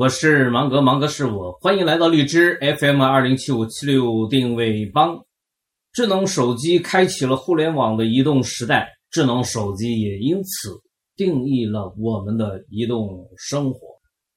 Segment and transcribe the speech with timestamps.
[0.00, 5.14] 我是芒格，芒格是我，欢迎来到荔枝 FM 二零七五七六定位帮。
[5.92, 10.70] 智能手机开启了互联网的移动时代，智能手机也因此
[11.16, 13.78] 定义了我们的移动生活。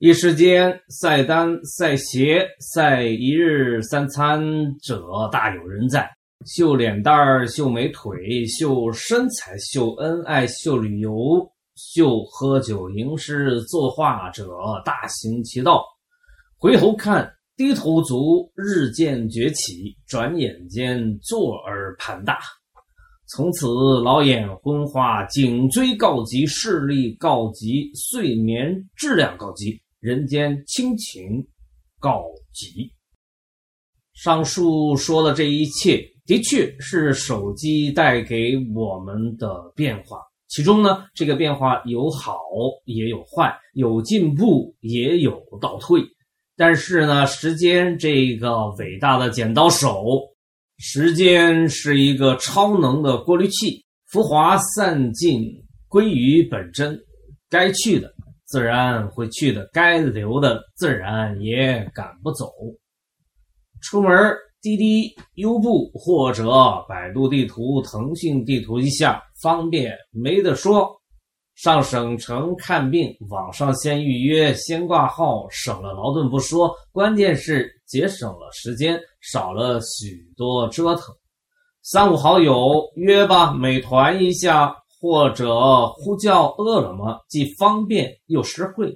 [0.00, 4.42] 一时间，晒单、晒鞋、晒一日三餐
[4.82, 6.10] 者大有人在，
[6.44, 11.48] 秀脸蛋儿、秀美腿、秀身材、秀恩爱、秀旅游。
[11.76, 14.48] 秀喝酒吟诗作画者
[14.84, 15.84] 大行其道，
[16.56, 22.38] 回头看低头族日渐崛起，转眼间坐而盘大，
[23.26, 23.66] 从此
[24.02, 31.46] 老眼昏花，颈椎告急，视力告急，睡眠质量告急，人间亲情
[31.98, 32.92] 告急。
[34.14, 40.18] 上述说的这一切，的确是手机带给我们的变化。
[40.54, 42.38] 其中呢，这个变化有好
[42.84, 46.00] 也有坏，有进步也有倒退。
[46.56, 50.04] 但是呢，时间这个伟大的剪刀手，
[50.78, 55.44] 时间是一个超能的过滤器，浮华散尽
[55.88, 56.96] 归于本真，
[57.50, 62.52] 该去的自然会去的，该留的自然也赶不走。
[63.82, 64.08] 出门。
[64.62, 66.50] 滴滴、优步或者
[66.88, 70.90] 百度地图、腾讯地图一下方便没得说。
[71.54, 81.14] 上省城看病，网上先预约、先挂号，省了劳顿不说，关键是节省了时间，少了许多折腾。
[81.82, 88.90] 三五好友约吧，美团一下或者呼叫饿了么，既方便又实惠。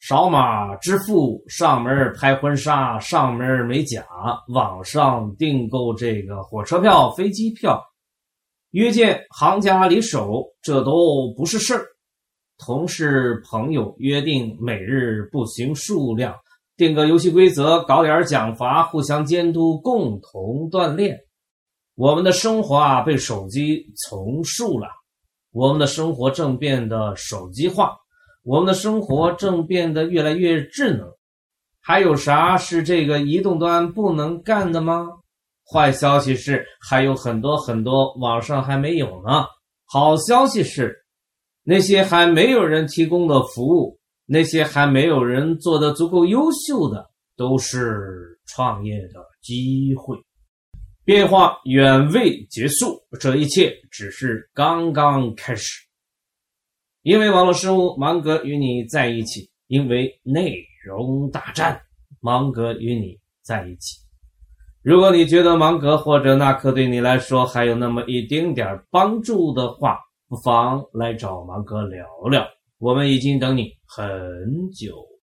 [0.00, 4.06] 扫码支付，上门拍婚纱，上门美甲，
[4.54, 7.82] 网上订购这个火车票、飞机票，
[8.70, 11.84] 约见行家里手，这都不是事儿。
[12.58, 16.34] 同事朋友约定每日步行数量，
[16.76, 21.18] 定个游戏规则，搞点奖罚，互相监督，共同锻炼。
[21.96, 24.88] 我们的生活啊，被手机重塑了，
[25.52, 27.96] 我们的生活正变得手机化。
[28.42, 31.06] 我们的生活正变得越来越智能，
[31.80, 35.08] 还有啥是这个移动端不能干的吗？
[35.72, 39.44] 坏消息是还有很多很多网上还没有呢。
[39.84, 40.96] 好消息是，
[41.62, 50.16] 那些还没有人提供的服务，那些还没有人做的足够优秀的，都是创业的机会。
[51.04, 55.80] 变化远未结束，这一切只是刚刚开始。
[57.02, 60.54] 因为网络生物，芒格与你在一起；因为内
[60.84, 61.80] 容大战，
[62.20, 63.98] 芒格与你在一起。
[64.82, 72.46] 如果你觉得芒格或者纳克对你来说还有那么一丁点帮助的话，不妨来找芒格聊聊。
[72.78, 74.00] 我们已经等你很
[74.72, 75.09] 久。